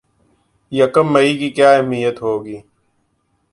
یکم 0.71 1.07
مئی 1.13 1.31
کی 1.39 1.49
کیا 1.55 1.69
اہمیت 1.75 2.17
ہوگی 2.23 2.57